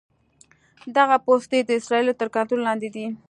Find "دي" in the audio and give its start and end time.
2.95-3.05